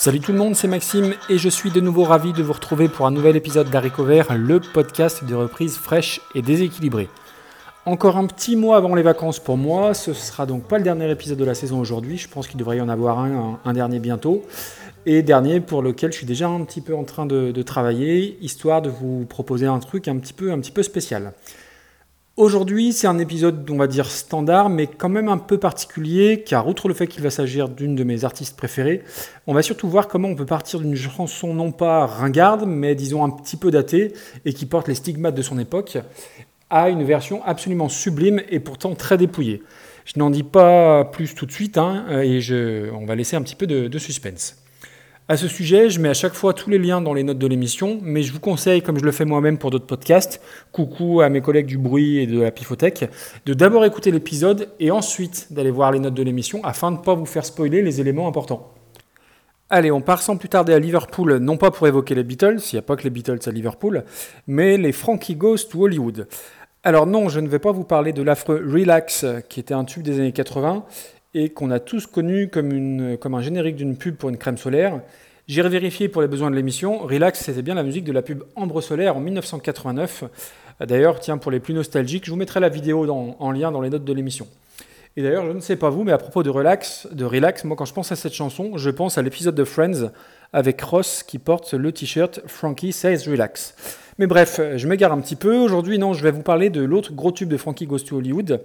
Salut 0.00 0.20
tout 0.20 0.32
le 0.32 0.38
monde, 0.38 0.56
c'est 0.56 0.66
Maxime 0.66 1.12
et 1.28 1.36
je 1.36 1.50
suis 1.50 1.70
de 1.70 1.78
nouveau 1.78 2.04
ravi 2.04 2.32
de 2.32 2.42
vous 2.42 2.54
retrouver 2.54 2.88
pour 2.88 3.06
un 3.06 3.10
nouvel 3.10 3.36
épisode 3.36 3.68
d'Haricot 3.68 4.02
Vert, 4.02 4.34
le 4.34 4.58
podcast 4.58 5.24
de 5.26 5.34
reprise 5.34 5.76
fraîche 5.76 6.22
et 6.34 6.40
déséquilibrée. 6.40 7.10
Encore 7.84 8.16
un 8.16 8.26
petit 8.26 8.56
mois 8.56 8.78
avant 8.78 8.94
les 8.94 9.02
vacances 9.02 9.38
pour 9.38 9.58
moi, 9.58 9.92
ce 9.92 10.14
sera 10.14 10.46
donc 10.46 10.62
pas 10.62 10.78
le 10.78 10.84
dernier 10.84 11.10
épisode 11.10 11.36
de 11.36 11.44
la 11.44 11.52
saison 11.52 11.78
aujourd'hui, 11.78 12.16
je 12.16 12.28
pense 12.30 12.48
qu'il 12.48 12.58
devrait 12.58 12.78
y 12.78 12.80
en 12.80 12.88
avoir 12.88 13.18
un, 13.18 13.60
un, 13.62 13.72
dernier 13.74 13.98
bientôt. 13.98 14.42
Et 15.04 15.20
dernier 15.20 15.60
pour 15.60 15.82
lequel 15.82 16.12
je 16.12 16.16
suis 16.16 16.26
déjà 16.26 16.48
un 16.48 16.64
petit 16.64 16.80
peu 16.80 16.96
en 16.96 17.04
train 17.04 17.26
de, 17.26 17.52
de 17.52 17.62
travailler, 17.62 18.38
histoire 18.40 18.80
de 18.80 18.88
vous 18.88 19.26
proposer 19.26 19.66
un 19.66 19.80
truc 19.80 20.08
un 20.08 20.16
petit 20.16 20.32
peu, 20.32 20.50
un 20.50 20.60
petit 20.60 20.72
peu 20.72 20.82
spécial. 20.82 21.34
Aujourd'hui, 22.40 22.94
c'est 22.94 23.06
un 23.06 23.18
épisode, 23.18 23.68
on 23.70 23.76
va 23.76 23.86
dire, 23.86 24.06
standard, 24.06 24.70
mais 24.70 24.86
quand 24.86 25.10
même 25.10 25.28
un 25.28 25.36
peu 25.36 25.58
particulier, 25.58 26.42
car 26.42 26.66
outre 26.68 26.88
le 26.88 26.94
fait 26.94 27.06
qu'il 27.06 27.22
va 27.22 27.28
s'agir 27.28 27.68
d'une 27.68 27.94
de 27.94 28.02
mes 28.02 28.24
artistes 28.24 28.56
préférées, 28.56 29.02
on 29.46 29.52
va 29.52 29.60
surtout 29.60 29.90
voir 29.90 30.08
comment 30.08 30.28
on 30.28 30.34
peut 30.34 30.46
partir 30.46 30.80
d'une 30.80 30.96
chanson 30.96 31.52
non 31.52 31.70
pas 31.70 32.06
ringarde, 32.06 32.64
mais 32.66 32.94
disons 32.94 33.24
un 33.24 33.28
petit 33.28 33.58
peu 33.58 33.70
datée, 33.70 34.14
et 34.46 34.54
qui 34.54 34.64
porte 34.64 34.88
les 34.88 34.94
stigmates 34.94 35.34
de 35.34 35.42
son 35.42 35.58
époque, 35.58 35.98
à 36.70 36.88
une 36.88 37.04
version 37.04 37.44
absolument 37.44 37.90
sublime 37.90 38.40
et 38.48 38.58
pourtant 38.58 38.94
très 38.94 39.18
dépouillée. 39.18 39.62
Je 40.06 40.18
n'en 40.18 40.30
dis 40.30 40.42
pas 40.42 41.04
plus 41.04 41.34
tout 41.34 41.44
de 41.44 41.52
suite, 41.52 41.76
hein, 41.76 42.06
et 42.22 42.40
on 42.94 43.04
va 43.04 43.16
laisser 43.16 43.36
un 43.36 43.42
petit 43.42 43.54
peu 43.54 43.66
de 43.66 43.98
suspense. 43.98 44.56
À 45.30 45.36
ce 45.36 45.46
sujet, 45.46 45.90
je 45.90 46.00
mets 46.00 46.08
à 46.08 46.14
chaque 46.14 46.34
fois 46.34 46.54
tous 46.54 46.70
les 46.70 46.78
liens 46.78 47.00
dans 47.00 47.14
les 47.14 47.22
notes 47.22 47.38
de 47.38 47.46
l'émission, 47.46 48.00
mais 48.02 48.24
je 48.24 48.32
vous 48.32 48.40
conseille, 48.40 48.82
comme 48.82 48.98
je 48.98 49.04
le 49.04 49.12
fais 49.12 49.24
moi-même 49.24 49.58
pour 49.58 49.70
d'autres 49.70 49.86
podcasts, 49.86 50.42
coucou 50.72 51.20
à 51.20 51.28
mes 51.28 51.40
collègues 51.40 51.66
du 51.66 51.78
bruit 51.78 52.18
et 52.18 52.26
de 52.26 52.40
la 52.40 52.50
Pifothèque, 52.50 53.08
de 53.46 53.54
d'abord 53.54 53.84
écouter 53.84 54.10
l'épisode 54.10 54.70
et 54.80 54.90
ensuite 54.90 55.52
d'aller 55.52 55.70
voir 55.70 55.92
les 55.92 56.00
notes 56.00 56.14
de 56.14 56.24
l'émission 56.24 56.64
afin 56.64 56.90
de 56.90 56.96
ne 56.96 57.02
pas 57.02 57.14
vous 57.14 57.26
faire 57.26 57.44
spoiler 57.44 57.80
les 57.80 58.00
éléments 58.00 58.26
importants. 58.26 58.74
Allez, 59.68 59.92
on 59.92 60.00
part 60.00 60.20
sans 60.20 60.36
plus 60.36 60.48
tarder 60.48 60.72
à 60.74 60.80
Liverpool, 60.80 61.36
non 61.36 61.56
pas 61.56 61.70
pour 61.70 61.86
évoquer 61.86 62.16
les 62.16 62.24
Beatles, 62.24 62.58
il 62.72 62.74
n'y 62.74 62.80
a 62.80 62.82
pas 62.82 62.96
que 62.96 63.04
les 63.04 63.10
Beatles 63.10 63.38
à 63.46 63.52
Liverpool, 63.52 64.02
mais 64.48 64.78
les 64.78 64.90
Frankie 64.90 65.36
Ghost 65.36 65.70
to 65.70 65.84
Hollywood. 65.84 66.26
Alors 66.82 67.06
non, 67.06 67.28
je 67.28 67.38
ne 67.38 67.46
vais 67.46 67.60
pas 67.60 67.70
vous 67.70 67.84
parler 67.84 68.12
de 68.12 68.22
l'affreux 68.22 68.64
Relax, 68.66 69.24
qui 69.48 69.60
était 69.60 69.74
un 69.74 69.84
tube 69.84 70.02
des 70.02 70.18
années 70.18 70.32
80, 70.32 70.84
et 71.34 71.50
qu'on 71.50 71.70
a 71.70 71.80
tous 71.80 72.06
connu 72.06 72.48
comme, 72.48 73.34
un 73.34 73.42
générique 73.42 73.76
d'une 73.76 73.96
pub 73.96 74.16
pour 74.16 74.30
une 74.30 74.36
crème 74.36 74.58
solaire. 74.58 75.00
J'ai 75.48 75.62
vérifié 75.62 76.08
pour 76.08 76.22
les 76.22 76.28
besoins 76.28 76.50
de 76.50 76.56
l'émission. 76.56 76.98
Relax, 76.98 77.40
c'était 77.40 77.62
bien 77.62 77.74
la 77.74 77.82
musique 77.82 78.04
de 78.04 78.12
la 78.12 78.22
pub 78.22 78.44
Ambre 78.56 78.80
Solaire 78.80 79.16
en 79.16 79.20
1989. 79.20 80.24
D'ailleurs, 80.86 81.20
tiens, 81.20 81.38
pour 81.38 81.50
les 81.50 81.60
plus 81.60 81.74
nostalgiques, 81.74 82.24
je 82.24 82.30
vous 82.30 82.36
mettrai 82.36 82.60
la 82.60 82.68
vidéo 82.68 83.08
en 83.10 83.50
lien 83.50 83.72
dans 83.72 83.80
les 83.80 83.90
notes 83.90 84.04
de 84.04 84.12
l'émission. 84.12 84.46
Et 85.16 85.22
d'ailleurs, 85.22 85.46
je 85.46 85.52
ne 85.52 85.60
sais 85.60 85.76
pas 85.76 85.90
vous, 85.90 86.04
mais 86.04 86.12
à 86.12 86.18
propos 86.18 86.44
de 86.44 86.50
Relax, 86.50 87.08
de 87.10 87.24
Relax, 87.24 87.64
moi 87.64 87.76
quand 87.76 87.84
je 87.84 87.92
pense 87.92 88.12
à 88.12 88.16
cette 88.16 88.32
chanson, 88.32 88.76
je 88.76 88.90
pense 88.90 89.18
à 89.18 89.22
l'épisode 89.22 89.56
de 89.56 89.64
Friends 89.64 90.10
avec 90.52 90.80
Ross 90.80 91.24
qui 91.24 91.38
porte 91.38 91.74
le 91.74 91.90
t-shirt 91.90 92.40
Frankie 92.46 92.92
Says 92.92 93.28
Relax. 93.28 93.74
Mais 94.18 94.28
bref, 94.28 94.60
je 94.76 94.86
m'égare 94.86 95.12
un 95.12 95.20
petit 95.20 95.34
peu. 95.34 95.56
Aujourd'hui, 95.56 95.98
non, 95.98 96.12
je 96.12 96.22
vais 96.22 96.30
vous 96.30 96.42
parler 96.42 96.70
de 96.70 96.82
l'autre 96.82 97.12
gros 97.12 97.32
tube 97.32 97.48
de 97.48 97.56
Frankie 97.56 97.86
Goes 97.86 98.00
to 98.00 98.18
Hollywood, 98.18 98.60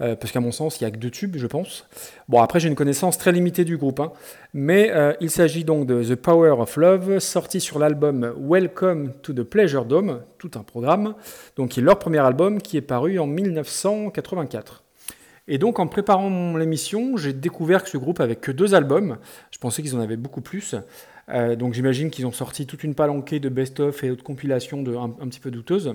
euh, 0.00 0.16
parce 0.16 0.32
qu'à 0.32 0.40
mon 0.40 0.52
sens, 0.52 0.80
il 0.80 0.84
n'y 0.84 0.88
a 0.88 0.90
que 0.90 0.98
deux 0.98 1.10
tubes, 1.10 1.36
je 1.36 1.46
pense. 1.46 1.86
Bon, 2.28 2.40
après, 2.40 2.60
j'ai 2.60 2.68
une 2.68 2.74
connaissance 2.74 3.18
très 3.18 3.32
limitée 3.32 3.64
du 3.64 3.76
groupe, 3.76 4.00
hein. 4.00 4.12
mais 4.54 4.90
euh, 4.92 5.12
il 5.20 5.30
s'agit 5.30 5.64
donc 5.64 5.86
de 5.86 6.02
The 6.02 6.14
Power 6.14 6.50
of 6.58 6.76
Love, 6.76 7.18
sorti 7.18 7.60
sur 7.60 7.78
l'album 7.78 8.34
Welcome 8.38 9.12
to 9.22 9.32
the 9.32 9.42
Pleasure 9.42 9.84
Dome, 9.84 10.22
tout 10.38 10.50
un 10.54 10.62
programme, 10.62 11.14
donc 11.56 11.70
qui 11.70 11.80
est 11.80 11.82
leur 11.82 11.98
premier 11.98 12.18
album 12.18 12.60
qui 12.60 12.76
est 12.76 12.82
paru 12.82 13.18
en 13.18 13.26
1984. 13.26 14.84
Et 15.50 15.56
donc, 15.56 15.78
en 15.78 15.86
préparant 15.86 16.56
l'émission, 16.58 17.16
j'ai 17.16 17.32
découvert 17.32 17.82
que 17.82 17.88
ce 17.88 17.96
groupe 17.96 18.20
avait 18.20 18.36
que 18.36 18.52
deux 18.52 18.74
albums. 18.74 19.16
Je 19.50 19.58
pensais 19.58 19.82
qu'ils 19.82 19.96
en 19.96 20.00
avaient 20.00 20.18
beaucoup 20.18 20.42
plus. 20.42 20.74
Euh, 21.30 21.56
donc, 21.56 21.72
j'imagine 21.72 22.10
qu'ils 22.10 22.26
ont 22.26 22.32
sorti 22.32 22.66
toute 22.66 22.84
une 22.84 22.94
palanquée 22.94 23.40
de 23.40 23.48
best-of 23.48 24.04
et 24.04 24.10
autres 24.10 24.22
compilations 24.22 24.84
un, 25.02 25.28
petit 25.28 25.40
peu 25.40 25.50
douteuses. 25.50 25.94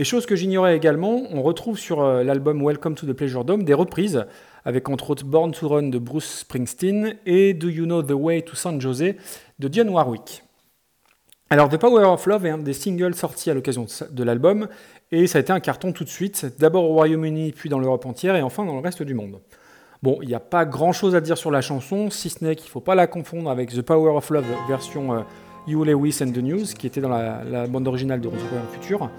Et 0.00 0.04
chose 0.04 0.26
que 0.26 0.36
j'ignorais 0.36 0.76
également, 0.76 1.24
on 1.32 1.42
retrouve 1.42 1.76
sur 1.76 2.02
euh, 2.02 2.22
l'album 2.22 2.64
Welcome 2.64 2.94
to 2.94 3.04
the 3.04 3.12
Pleasure 3.12 3.44
Dome 3.44 3.64
des 3.64 3.74
reprises, 3.74 4.26
avec 4.64 4.88
entre 4.88 5.10
autres 5.10 5.24
Born 5.24 5.50
to 5.50 5.66
Run 5.66 5.88
de 5.88 5.98
Bruce 5.98 6.38
Springsteen 6.42 7.16
et 7.26 7.52
Do 7.52 7.68
You 7.68 7.84
Know 7.84 8.04
the 8.04 8.12
Way 8.12 8.42
to 8.42 8.54
San 8.54 8.80
Jose 8.80 9.16
de 9.58 9.68
Dionne 9.68 9.88
Warwick. 9.88 10.44
Alors, 11.50 11.68
The 11.68 11.78
Power 11.78 12.04
of 12.04 12.24
Love 12.26 12.46
est 12.46 12.50
un 12.50 12.58
des 12.58 12.74
singles 12.74 13.16
sortis 13.16 13.50
à 13.50 13.54
l'occasion 13.54 13.86
de 14.08 14.22
l'album, 14.22 14.68
et 15.10 15.26
ça 15.26 15.38
a 15.38 15.40
été 15.40 15.52
un 15.52 15.58
carton 15.58 15.90
tout 15.90 16.04
de 16.04 16.08
suite, 16.08 16.46
d'abord 16.60 16.84
au 16.84 16.92
Royaume-Uni, 16.94 17.50
puis 17.50 17.68
dans 17.68 17.80
l'Europe 17.80 18.06
entière, 18.06 18.36
et 18.36 18.42
enfin 18.42 18.64
dans 18.64 18.74
le 18.74 18.80
reste 18.80 19.02
du 19.02 19.14
monde. 19.14 19.40
Bon, 20.04 20.20
il 20.22 20.28
n'y 20.28 20.34
a 20.34 20.40
pas 20.40 20.64
grand-chose 20.64 21.16
à 21.16 21.20
dire 21.20 21.36
sur 21.36 21.50
la 21.50 21.60
chanson, 21.60 22.08
si 22.10 22.30
ce 22.30 22.44
n'est 22.44 22.54
qu'il 22.54 22.66
ne 22.66 22.70
faut 22.70 22.80
pas 22.80 22.94
la 22.94 23.08
confondre 23.08 23.50
avec 23.50 23.70
The 23.70 23.82
Power 23.82 24.12
of 24.16 24.30
Love 24.30 24.46
version 24.68 25.12
euh, 25.12 25.20
You 25.66 25.82
Lewis 25.82 26.20
and 26.22 26.30
the 26.30 26.38
News, 26.38 26.66
qui 26.78 26.86
était 26.86 27.00
dans 27.00 27.08
la, 27.08 27.66
bande 27.66 27.88
originale 27.88 28.20
de 28.20 28.28
Retour 28.28 28.46
vers 28.52 28.62
le 28.62 28.80
futur. 28.80 29.10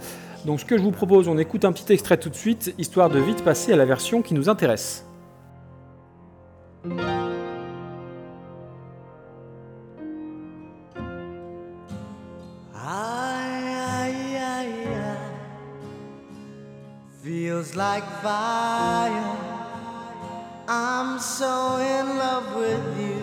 Donc 0.45 0.59
ce 0.59 0.65
que 0.65 0.77
je 0.77 0.83
vous 0.83 0.91
propose, 0.91 1.27
on 1.27 1.37
écoute 1.37 1.65
un 1.65 1.71
petit 1.71 1.91
extrait 1.91 2.17
tout 2.17 2.29
de 2.29 2.35
suite, 2.35 2.73
histoire 2.77 3.09
de 3.09 3.19
vite 3.19 3.43
passer 3.43 3.73
à 3.73 3.75
la 3.75 3.85
version 3.85 4.21
qui 4.21 4.33
nous 4.33 4.49
intéresse. 4.49 5.05
feels 17.59 17.75
like 17.75 18.03
fire. 18.21 19.37
I'm 20.67 21.19
so 21.19 21.77
in 21.77 22.17
love 22.17 22.55
with 22.55 22.99
you. 22.99 23.21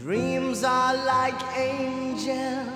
Dreams 0.00 0.62
are 0.62 0.94
like 0.94 1.40
angels, 1.56 2.75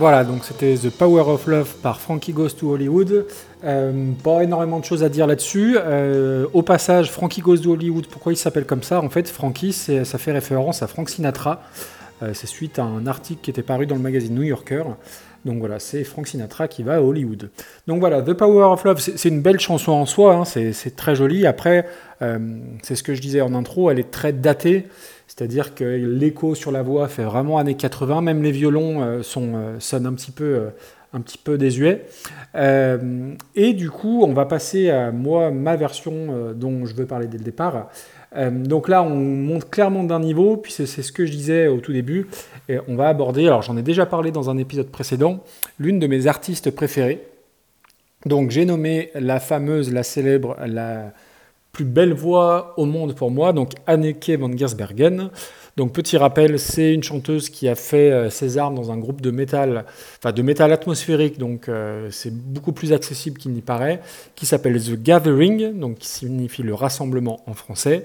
Voilà, 0.00 0.24
donc 0.24 0.44
c'était 0.44 0.76
The 0.76 0.88
Power 0.88 1.22
of 1.22 1.46
Love 1.46 1.74
par 1.82 2.00
Frankie 2.00 2.32
Goes 2.32 2.50
to 2.50 2.72
Hollywood. 2.72 3.26
Euh, 3.64 4.12
pas 4.24 4.42
énormément 4.42 4.78
de 4.78 4.84
choses 4.84 5.02
à 5.02 5.08
dire 5.08 5.26
là-dessus. 5.26 5.76
Euh, 5.78 6.46
au 6.54 6.62
passage, 6.62 7.10
Frankie 7.10 7.42
Goes 7.42 7.58
to 7.58 7.72
Hollywood, 7.72 8.06
pourquoi 8.06 8.32
il 8.32 8.36
s'appelle 8.36 8.64
comme 8.64 8.82
ça? 8.82 9.00
En 9.00 9.10
fait, 9.10 9.28
Frankie, 9.28 9.72
ça 9.72 10.18
fait 10.18 10.32
référence 10.32 10.82
à 10.82 10.86
Frank 10.86 11.10
Sinatra. 11.10 11.60
Euh, 12.22 12.30
c'est 12.34 12.46
suite 12.46 12.78
à 12.78 12.84
un 12.84 13.06
article 13.06 13.40
qui 13.42 13.50
était 13.50 13.62
paru 13.62 13.86
dans 13.86 13.96
le 13.96 14.00
magazine 14.00 14.34
New 14.34 14.42
Yorker. 14.42 14.84
Donc 15.44 15.58
voilà, 15.58 15.80
c'est 15.80 16.04
Frank 16.04 16.28
Sinatra 16.28 16.68
qui 16.68 16.82
va 16.82 16.96
à 16.96 17.00
Hollywood. 17.00 17.50
Donc 17.86 18.00
voilà, 18.00 18.22
The 18.22 18.32
Power 18.32 18.72
of 18.72 18.84
Love, 18.84 19.00
c'est 19.00 19.28
une 19.28 19.42
belle 19.42 19.58
chanson 19.58 19.92
en 19.92 20.06
soi, 20.06 20.34
hein, 20.34 20.44
c'est 20.44 20.96
très 20.96 21.14
joli. 21.14 21.46
Après, 21.46 21.86
c'est 22.82 22.94
ce 22.94 23.02
que 23.02 23.14
je 23.14 23.22
disais 23.22 23.40
en 23.40 23.54
intro, 23.54 23.90
elle 23.90 23.98
est 23.98 24.10
très 24.10 24.34
datée, 24.34 24.86
c'est-à-dire 25.30 25.76
que 25.76 25.84
l'écho 25.84 26.56
sur 26.56 26.72
la 26.72 26.82
voix 26.82 27.06
fait 27.06 27.22
vraiment 27.22 27.58
années 27.58 27.76
80, 27.76 28.20
même 28.20 28.42
les 28.42 28.50
violons 28.50 29.00
euh, 29.00 29.22
sont, 29.22 29.52
euh, 29.54 29.76
sonnent 29.78 30.06
un 30.06 30.12
petit 30.12 30.32
peu, 30.32 30.44
euh, 30.44 30.70
un 31.12 31.20
petit 31.20 31.38
peu 31.38 31.56
désuets. 31.56 32.04
Et 32.56 33.72
du 33.74 33.90
coup, 33.90 34.24
on 34.24 34.32
va 34.32 34.44
passer 34.44 34.90
à 34.90 35.12
moi, 35.12 35.52
ma 35.52 35.76
version 35.76 36.52
dont 36.56 36.84
je 36.84 36.96
veux 36.96 37.06
parler 37.06 37.28
dès 37.28 37.38
le 37.38 37.44
départ. 37.44 37.90
Donc 38.36 38.88
là, 38.88 39.04
on 39.04 39.14
monte 39.16 39.70
clairement 39.70 40.02
d'un 40.02 40.18
niveau, 40.18 40.56
puis 40.56 40.72
c'est 40.72 40.86
ce 40.86 41.12
que 41.12 41.26
je 41.26 41.30
disais 41.32 41.68
au 41.68 41.78
tout 41.78 41.92
début. 41.92 42.26
Et 42.68 42.78
on 42.88 42.96
va 42.96 43.08
aborder, 43.08 43.46
alors 43.46 43.62
j'en 43.62 43.76
ai 43.76 43.82
déjà 43.82 44.06
parlé 44.06 44.32
dans 44.32 44.50
un 44.50 44.58
épisode 44.58 44.88
précédent, 44.88 45.42
l'une 45.78 45.98
de 45.98 46.06
mes 46.08 46.26
artistes 46.26 46.70
préférées. 46.72 47.24
Donc 48.26 48.50
j'ai 48.50 48.64
nommé 48.64 49.10
la 49.14 49.40
fameuse, 49.40 49.92
la 49.92 50.02
célèbre, 50.02 50.56
la 50.64 51.12
plus 51.80 51.86
belle 51.86 52.12
voix 52.12 52.74
au 52.76 52.84
monde 52.84 53.14
pour 53.14 53.30
moi, 53.30 53.54
donc 53.54 53.72
Anneke 53.86 54.32
van 54.38 54.54
Giersbergen. 54.54 55.30
Donc 55.78 55.94
petit 55.94 56.18
rappel, 56.18 56.58
c'est 56.58 56.92
une 56.92 57.02
chanteuse 57.02 57.48
qui 57.48 57.68
a 57.68 57.74
fait 57.74 58.10
euh, 58.12 58.28
ses 58.28 58.58
armes 58.58 58.74
dans 58.74 58.92
un 58.92 58.98
groupe 58.98 59.22
de 59.22 59.30
métal, 59.30 59.86
enfin 60.18 60.32
de 60.32 60.42
métal 60.42 60.72
atmosphérique, 60.72 61.38
donc 61.38 61.70
euh, 61.70 62.08
c'est 62.10 62.34
beaucoup 62.34 62.72
plus 62.72 62.92
accessible 62.92 63.38
qu'il 63.38 63.52
n'y 63.52 63.62
paraît, 63.62 64.02
qui 64.34 64.44
s'appelle 64.44 64.78
The 64.78 65.02
Gathering, 65.02 65.78
donc 65.78 66.00
qui 66.00 66.08
signifie 66.08 66.62
le 66.62 66.74
rassemblement 66.74 67.40
en 67.46 67.54
français. 67.54 68.04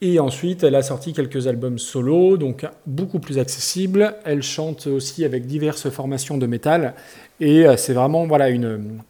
Et 0.00 0.20
ensuite, 0.20 0.62
elle 0.62 0.76
a 0.76 0.82
sorti 0.82 1.12
quelques 1.12 1.48
albums 1.48 1.78
solo, 1.78 2.36
donc 2.36 2.66
beaucoup 2.86 3.18
plus 3.18 3.38
accessibles. 3.38 4.14
Elle 4.24 4.44
chante 4.44 4.86
aussi 4.86 5.24
avec 5.24 5.46
diverses 5.46 5.90
formations 5.90 6.38
de 6.38 6.46
métal, 6.46 6.94
et 7.40 7.66
euh, 7.66 7.76
c'est 7.76 7.94
vraiment 7.94 8.28
voilà 8.28 8.48
une 8.48 9.00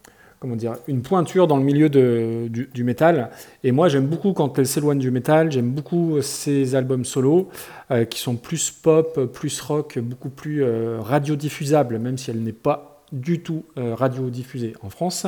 comment 0.43 0.57
dire, 0.57 0.75
une 0.89 1.03
pointure 1.03 1.47
dans 1.47 1.55
le 1.55 1.63
milieu 1.63 1.87
du, 1.87 2.83
métal. 2.83 3.29
Et 3.63 3.71
moi, 3.71 3.87
j'aime 3.87 4.07
beaucoup 4.07 4.33
quand 4.33 4.59
elle 4.59 4.67
s'éloigne 4.67 4.99
du 4.99 5.09
métal. 5.09 5.49
J'aime 5.49 5.71
beaucoup 5.71 6.21
ses 6.21 6.75
albums 6.75 7.05
solo, 7.05 7.47
euh, 7.91 8.03
qui 8.03 8.19
sont 8.19 8.35
plus 8.35 8.69
pop, 8.69 9.31
plus 9.31 9.61
rock, 9.61 9.97
beaucoup 9.99 10.27
plus 10.27 10.61
euh, 10.61 10.97
radiodiffusables, 10.99 11.97
même 11.97 12.17
si 12.17 12.29
elle 12.29 12.43
n'est 12.43 12.51
pas 12.51 13.05
du 13.13 13.39
tout 13.39 13.63
euh, 13.77 13.95
radiodiffusée 13.95 14.73
en 14.83 14.89
France. 14.89 15.25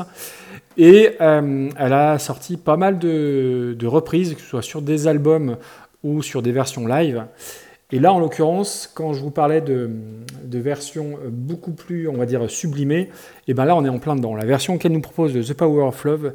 Et 0.77 1.11
elle 1.17 1.93
a 1.93 2.19
sorti 2.19 2.57
pas 2.57 2.75
mal 2.75 2.99
de, 2.99 3.73
de 3.79 3.87
reprises, 3.87 4.33
que 4.33 4.41
ce 4.41 4.47
soit 4.47 4.61
sur 4.61 4.81
des 4.81 5.07
albums 5.07 5.55
ou 6.03 6.21
sur 6.23 6.41
des 6.41 6.51
versions 6.51 6.87
live. 6.87 7.23
Et 7.91 7.99
là, 7.99 8.11
en 8.11 8.19
l'occurrence, 8.19 8.89
quand 8.93 9.13
je 9.13 9.21
vous 9.21 9.31
parlais 9.31 9.61
de, 9.61 9.89
versions 10.51 11.19
beaucoup 11.29 11.73
plus, 11.73 12.07
on 12.07 12.17
va 12.17 12.25
dire, 12.25 12.49
sublimées, 12.49 13.01
et 13.01 13.09
eh 13.49 13.53
ben 13.53 13.65
là, 13.65 13.75
on 13.75 13.85
est 13.85 13.89
en 13.89 13.99
plein 13.99 14.15
dedans. 14.15 14.35
La 14.35 14.45
version 14.45 14.77
qu'elle 14.77 14.93
nous 14.93 15.01
propose 15.01 15.33
de 15.33 15.43
The 15.43 15.53
Power 15.53 15.83
of 15.83 16.03
Love, 16.03 16.33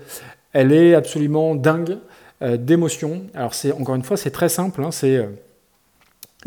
elle 0.52 0.72
est 0.72 0.94
absolument 0.94 1.54
dingue 1.54 1.98
euh, 2.42 2.56
d'émotion. 2.56 3.22
Alors, 3.34 3.54
c'est 3.54 3.72
encore 3.72 3.94
une 3.94 4.02
fois, 4.02 4.16
c'est 4.16 4.30
très 4.30 4.48
simple, 4.48 4.82
hein, 4.82 4.90
c'est 4.90 5.16
euh, 5.16 5.26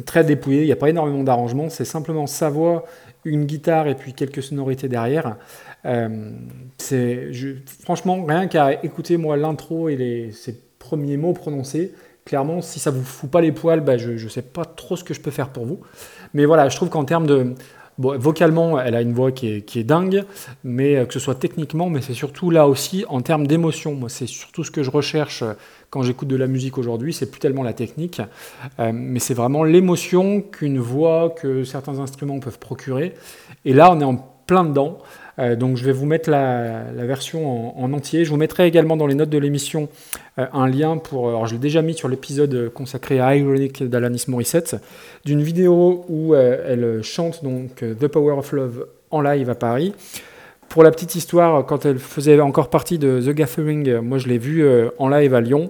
très 0.05 0.23
dépouillé, 0.23 0.61
il 0.61 0.65
n'y 0.65 0.71
a 0.71 0.77
pas 0.77 0.89
énormément 0.89 1.23
d'arrangements, 1.23 1.69
c'est 1.69 1.85
simplement 1.85 2.25
sa 2.25 2.49
voix, 2.49 2.85
une 3.25 3.45
guitare 3.45 3.87
et 3.87 3.95
puis 3.95 4.13
quelques 4.13 4.41
sonorités 4.41 4.87
derrière. 4.87 5.37
Euh, 5.85 6.31
franchement 7.81 8.23
rien 8.25 8.47
qu'à 8.47 8.83
écouter 8.83 9.17
moi 9.17 9.35
l'intro 9.35 9.89
et 9.89 9.97
les, 9.97 10.31
ces 10.31 10.57
premiers 10.79 11.17
mots 11.17 11.33
prononcés, 11.33 11.93
clairement, 12.25 12.61
si 12.61 12.79
ça 12.79 12.91
vous 12.91 13.03
fout 13.03 13.29
pas 13.29 13.41
les 13.41 13.51
poils, 13.51 13.81
bah, 13.81 13.97
je 13.97 14.11
ne 14.11 14.29
sais 14.29 14.41
pas 14.41 14.65
trop 14.65 14.95
ce 14.95 15.03
que 15.03 15.13
je 15.13 15.21
peux 15.21 15.31
faire 15.31 15.49
pour 15.49 15.65
vous. 15.65 15.81
Mais 16.33 16.45
voilà, 16.45 16.69
je 16.69 16.75
trouve 16.75 16.89
qu'en 16.89 17.05
termes 17.05 17.27
de... 17.27 17.53
Bon, 17.99 18.17
vocalement, 18.17 18.79
elle 18.79 18.95
a 18.95 19.01
une 19.01 19.13
voix 19.13 19.31
qui 19.31 19.47
est, 19.47 19.83
dingue, 19.83 20.23
mais 20.63 20.95
euh, 20.95 21.05
que 21.05 21.13
ce 21.13 21.19
soit 21.19 21.35
techniquement, 21.35 21.89
mais 21.89 22.01
c'est 22.01 22.15
surtout 22.15 22.49
là 22.49 22.67
aussi 22.67 23.05
en 23.07 23.21
termes 23.21 23.45
d'émotion. 23.45 23.93
Moi, 23.93 24.09
c'est 24.09 24.25
surtout 24.25 24.63
ce 24.63 24.71
que 24.71 24.81
je 24.81 24.89
recherche 24.89 25.43
euh, 25.43 25.53
quand 25.91 26.01
j'écoute 26.01 26.27
de 26.27 26.35
la 26.35 26.47
musique 26.47 26.79
aujourd'hui. 26.79 27.13
C'est 27.13 27.29
plus 27.29 27.39
tellement 27.39 27.61
la 27.61 27.73
technique, 27.73 28.19
euh, 28.79 28.91
mais 28.91 29.19
c'est 29.19 29.35
vraiment 29.35 29.63
l'émotion 29.63 30.41
qu'une 30.41 30.79
voix, 30.79 31.35
que 31.39 31.63
certains 31.63 31.99
instruments 31.99 32.39
peuvent 32.39 32.57
procurer. 32.57 33.13
Et 33.63 33.73
là, 33.73 33.91
on 33.91 33.99
est 33.99 34.05
en 34.05 34.15
plein 34.47 34.63
dedans. 34.63 34.97
Euh, 35.39 35.55
donc 35.55 35.77
je 35.77 35.83
vais 35.83 35.91
vous 35.91 36.05
mettre 36.05 36.29
la, 36.29 36.83
version 36.93 37.79
en, 37.81 37.93
entier. 37.93 38.25
Je 38.25 38.29
vous 38.29 38.37
mettrai 38.37 38.67
également 38.67 38.97
dans 38.97 39.07
les 39.07 39.15
notes 39.15 39.29
de 39.29 39.37
l'émission 39.37 39.89
euh, 40.39 40.45
un 40.53 40.67
lien 40.67 40.97
pour, 40.97 41.29
alors 41.29 41.47
je 41.47 41.53
l'ai 41.53 41.59
déjà 41.59 41.81
mis 41.81 41.93
sur 41.93 42.07
l'épisode 42.07 42.71
consacré 42.73 43.19
à 43.19 43.35
Ironic 43.35 43.83
d'Alanis 43.83 44.25
Morissette, 44.27 44.75
d'une 45.25 45.41
vidéo 45.41 46.05
où 46.07 46.33
euh, 46.33 46.57
elle 46.67 47.03
chante 47.03 47.43
donc 47.43 47.77
The 47.77 48.07
Power 48.07 48.33
of 48.33 48.51
Love 48.51 48.87
en 49.11 49.21
live 49.21 49.49
à 49.49 49.55
Paris. 49.55 49.93
Pour 50.69 50.83
la 50.83 50.91
petite 50.91 51.15
histoire, 51.15 51.65
quand 51.65 51.85
elle 51.85 51.99
faisait 51.99 52.39
encore 52.39 52.69
partie 52.69 52.97
de 52.97 53.21
The 53.21 53.29
Gathering, 53.29 53.99
moi 53.99 54.17
je 54.17 54.27
l'ai 54.27 54.39
vue 54.39 54.65
en 54.97 55.07
live 55.07 55.35
à 55.35 55.41
Lyon 55.41 55.69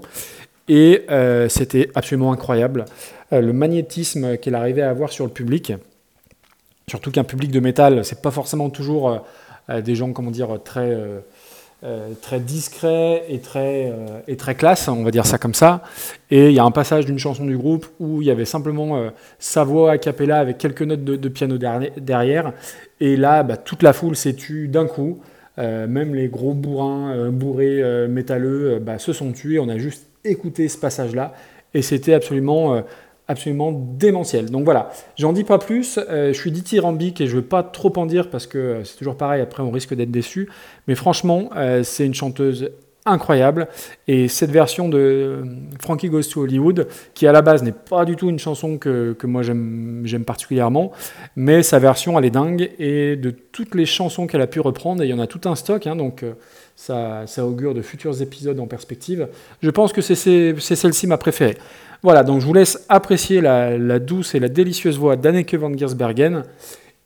et 0.69 1.01
c'était 1.49 1.89
absolument 1.93 2.31
incroyable. 2.31 2.85
le 3.31 3.51
magnétisme 3.51 4.37
qu'elle 4.37 4.55
arrivait 4.55 4.81
à 4.81 4.89
avoir 4.89 5.11
sur 5.11 5.25
le 5.25 5.31
public. 5.31 5.73
Surtout 6.89 7.11
qu'un 7.11 7.23
public 7.23 7.51
de 7.51 7.59
métal, 7.59 8.03
c'est 8.03 8.21
pas 8.21 8.31
forcément 8.31 8.69
toujours 8.69 9.09
euh, 9.09 9.17
des 9.69 9.95
gens, 9.95 10.11
comment 10.11 10.31
dire, 10.31 10.59
très, 10.63 10.91
euh, 10.91 11.19
euh, 11.83 12.09
très 12.21 12.39
discrets 12.39 13.25
et 13.29 13.39
très, 13.39 13.91
et 14.27 14.37
très 14.37 14.55
classe, 14.55 14.87
on 14.87 15.03
va 15.03 15.11
dire 15.11 15.25
ça 15.25 15.37
comme 15.37 15.53
ça. 15.53 15.83
Et 16.31 16.49
il 16.49 16.53
y 16.53 16.59
a 16.59 16.63
un 16.63 16.71
passage 16.71 17.05
d'une 17.05 17.19
chanson 17.19 17.45
du 17.45 17.57
groupe 17.57 17.87
où 17.99 18.21
il 18.21 18.27
y 18.27 18.31
avait 18.31 18.45
simplement 18.45 19.09
sa 19.39 19.63
voix 19.63 19.91
a 19.91 19.97
cappella 19.97 20.39
avec 20.39 20.57
quelques 20.57 20.81
notes 20.81 21.03
de, 21.03 21.29
piano 21.29 21.57
derrière. 21.57 22.53
Et 22.99 23.17
là, 23.17 23.43
bah, 23.43 23.57
toute 23.57 23.83
la 23.83 23.93
foule 23.93 24.15
s'est 24.15 24.33
tue 24.33 24.67
d'un 24.67 24.87
coup. 24.87 25.19
même 25.57 26.15
les 26.15 26.27
gros 26.29 26.53
bourrins 26.53 27.29
bourrés 27.29 28.07
métalleux 28.07 28.79
bah, 28.79 28.97
se 28.97 29.11
sont 29.11 29.31
tués. 29.33 29.59
On 29.59 29.69
a 29.69 29.77
juste 29.77 30.07
écouté 30.23 30.69
ce 30.69 30.77
passage-là. 30.77 31.33
Et 31.73 31.81
c'était 31.81 32.13
absolument 32.13 32.83
absolument 33.27 33.71
démentiel. 33.71 34.49
Donc 34.51 34.65
voilà, 34.65 34.91
j'en 35.17 35.33
dis 35.33 35.43
pas 35.43 35.57
plus, 35.57 35.97
euh, 35.97 36.33
je 36.33 36.39
suis 36.39 36.51
dithyrambique 36.51 37.21
et 37.21 37.27
je 37.27 37.35
veux 37.37 37.41
pas 37.41 37.63
trop 37.63 37.93
en 37.97 38.05
dire 38.05 38.29
parce 38.29 38.47
que 38.47 38.57
euh, 38.57 38.83
c'est 38.83 38.97
toujours 38.97 39.15
pareil, 39.15 39.41
après 39.41 39.63
on 39.63 39.71
risque 39.71 39.93
d'être 39.93 40.11
déçu, 40.11 40.49
mais 40.87 40.95
franchement, 40.95 41.49
euh, 41.55 41.83
c'est 41.83 42.05
une 42.05 42.13
chanteuse 42.13 42.71
incroyable 43.05 43.67
et 44.07 44.29
cette 44.29 44.49
version 44.49 44.87
de 44.87 45.43
Frankie 45.81 46.07
Goes 46.07 46.23
to 46.23 46.43
Hollywood, 46.43 46.87
qui 47.13 47.27
à 47.27 47.33
la 47.33 47.41
base 47.41 47.61
n'est 47.61 47.73
pas 47.73 48.05
du 48.05 48.15
tout 48.15 48.29
une 48.29 48.39
chanson 48.39 48.77
que, 48.77 49.15
moi 49.23 49.41
j'aime 49.41 50.23
particulièrement, 50.25 50.93
mais 51.35 51.63
sa 51.63 51.79
version 51.79 52.17
elle 52.17 52.23
est 52.23 52.29
dingue 52.29 52.71
et 52.79 53.17
de 53.17 53.31
toutes 53.31 53.75
les 53.75 53.85
chansons 53.85 54.25
qu'elle 54.25 54.41
a 54.41 54.47
pu 54.47 54.61
reprendre, 54.61 55.03
et 55.03 55.07
il 55.07 55.09
y 55.09 55.13
en 55.13 55.19
a 55.19 55.27
tout 55.27 55.41
un 55.49 55.55
stock, 55.55 55.85
hein, 55.85 55.97
donc 55.97 56.23
ça 56.77 57.25
augure 57.39 57.73
de 57.73 57.81
futurs 57.81 58.21
épisodes 58.21 58.57
en 58.61 58.67
perspective, 58.67 59.27
je 59.61 59.69
pense 59.69 59.91
que 59.91 60.01
c'est 60.01 60.55
celle-ci 60.55 61.05
ma 61.05 61.17
préférée. 61.17 61.57
Voilà, 62.03 62.23
donc 62.23 62.41
je 62.41 62.45
vous 62.45 62.53
laisse 62.53 62.85
apprécier 62.89 63.39
la, 63.39 63.99
douce 63.99 64.35
et 64.35 64.39
la 64.39 64.49
délicieuse 64.49 64.99
voix 64.99 65.15
d'Anneke 65.15 65.55
van 65.55 65.73
Giersbergen. 65.73 66.43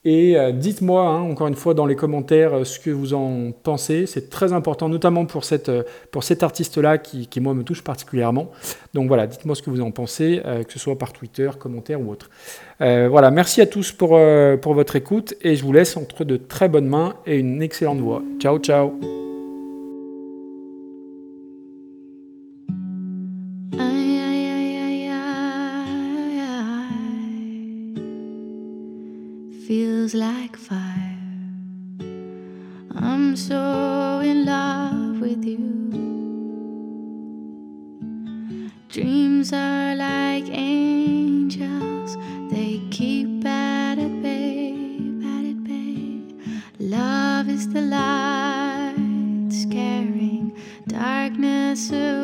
Et 0.06 0.38
euh, 0.38 0.52
dites-moi, 0.52 1.06
hein, 1.06 1.22
encore 1.22 1.48
une 1.48 1.56
fois, 1.56 1.74
dans 1.74 1.86
les 1.86 1.96
commentaires, 1.96 2.54
euh, 2.54 2.64
ce 2.64 2.80
que 2.80 2.90
vous 2.90 3.14
en 3.14 3.52
pensez. 3.52 4.06
C'est 4.06 4.30
très 4.30 4.54
important, 4.54 4.88
notamment 4.90 5.26
pour, 5.26 5.44
cette, 5.44 5.70
euh, 5.70 5.84
cet 6.22 6.44
artiste-là 6.44 6.98
qui, 6.98 7.28
qui, 7.28 7.42
moi, 7.42 7.54
me 7.54 7.64
touche 7.64 7.84
particulièrement. 7.84 8.50
Donc 8.94 9.08
voilà, 9.08 9.28
dites-moi 9.28 9.54
ce 9.54 9.62
que 9.62 9.70
vous 9.70 9.82
en 9.82 9.92
pensez, 9.92 10.42
que 10.66 10.74
ce 10.74 10.80
soit 10.80 10.98
par 10.98 11.14
Twitter, 11.14 11.50
commentaire 11.60 12.02
ou 12.02 12.10
autre. 12.10 12.30
voilà, 12.80 13.30
merci 13.30 13.62
à 13.62 13.68
tous 13.68 13.92
pour, 13.92 14.20
pour 14.62 14.74
votre 14.74 14.96
écoute 14.96 15.36
et 15.42 15.56
je 15.56 15.64
vous 15.64 15.74
laisse 15.74 15.96
entre 15.98 16.24
de 16.24 16.38
très 16.38 16.70
bonnes 16.70 16.88
mains 16.88 17.16
et 17.26 17.38
une 17.38 17.62
excellente 17.62 18.00
voix. 18.00 18.24
Ciao, 18.40 18.58
ciao 18.60 19.27
feels 29.68 30.14
like 30.14 30.56
fire. 30.56 31.20
I'm 32.96 33.36
so 33.36 34.22
in 34.24 34.46
love 34.46 35.20
with 35.20 35.44
you. 35.44 35.60
Dreams 38.88 39.52
are 39.52 39.94
like 39.94 40.46
angels, 40.48 42.16
they 42.50 42.82
keep 42.92 43.46
at 43.46 44.00
it, 44.00 44.22
babe, 44.24 45.22
at 45.36 45.44
it, 45.52 45.62
babe. 45.66 46.40
Love 46.80 47.50
is 47.50 47.68
the 47.68 47.82
light, 47.82 49.50
scaring 49.50 50.56
darkness 50.88 51.92
away. 51.92 52.17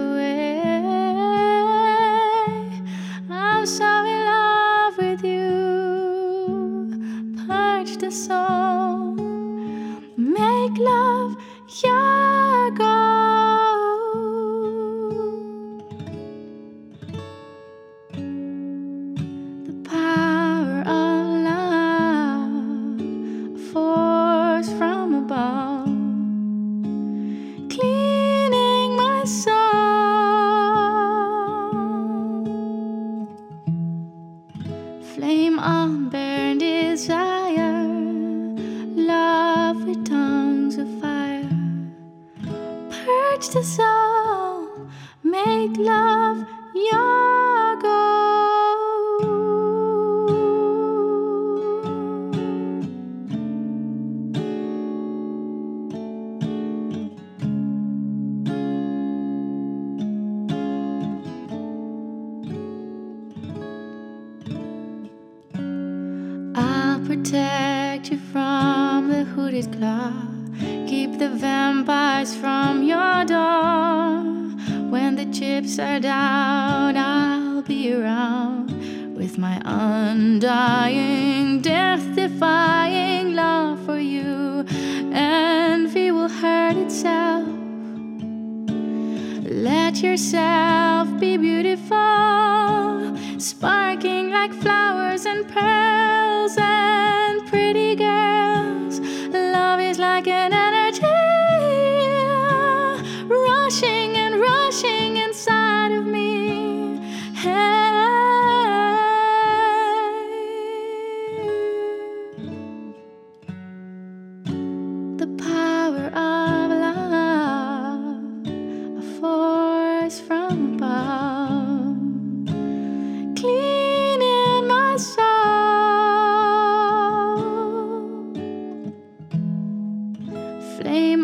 Claw. 69.78 70.14
Keep 70.88 71.18
the 71.18 71.30
vampires 71.30 72.36
from 72.36 72.84
your 72.84 73.26
door. 73.26 74.22
When 74.94 75.16
the 75.16 75.26
chips 75.38 75.80
are 75.80 76.00
down, 76.00 76.98
I'll 76.98 77.64
be 77.64 77.94
around 77.94 79.16
with 79.16 79.38
my 79.38 79.60
undying, 79.66 81.62
death 81.62 82.06
defying 82.16 83.34
love 83.34 83.84
for 83.86 83.98
you. 83.98 84.66
Envy 85.12 86.12
will 86.12 86.30
hurt 86.30 86.78
itself. 86.78 87.48
Let 89.50 89.98
yourself 90.04 91.08
be 91.20 91.38
beautiful, 91.38 93.18
sparking 93.40 94.30
like 94.30 94.54
flowers 94.54 95.26
and 95.26 95.48
pearls 95.48 96.58
and 96.58 97.23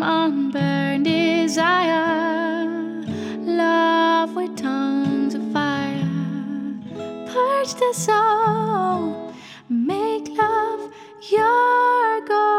Unburned 0.02 1.04
desire, 1.04 2.74
love 3.40 4.34
with 4.34 4.56
tongues 4.56 5.34
of 5.34 5.42
fire, 5.52 6.08
purge 7.26 7.74
the 7.74 7.92
soul, 7.92 9.34
make 9.68 10.26
love 10.38 10.90
your 11.28 12.20
goal. 12.26 12.54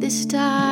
This 0.00 0.26
time 0.26 0.65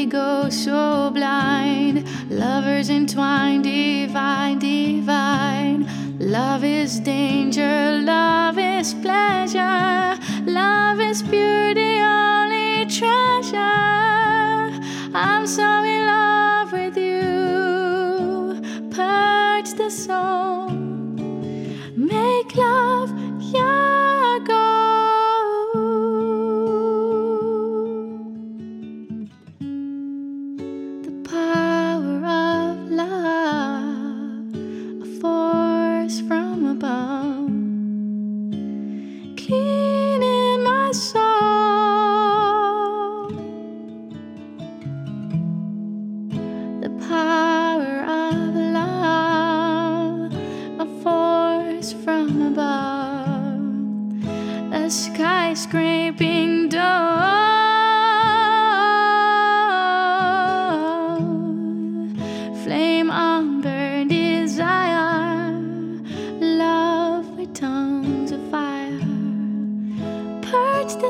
we 0.00 0.06
go 0.06 0.48
so 0.48 1.10
blind, 1.10 2.08
lovers 2.30 2.88
entwined, 2.88 3.64
divine, 3.64 4.58
divine. 4.58 5.86
Love 6.18 6.64
is 6.64 7.00
danger, 7.00 8.00
love 8.02 8.56
is 8.56 8.94
pleasure, 8.94 10.16
love 10.46 11.00
is 11.00 11.22
beauty, 11.22 12.00
only 12.00 12.86
treasure. 12.86 14.72
I'm 15.12 15.46
so 15.46 15.68
in 15.84 16.06
love 16.06 16.72
with 16.72 16.96
you, 16.96 18.58
purge 18.90 19.74
the 19.74 19.90
soul, 19.90 20.69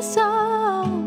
So. 0.01 1.00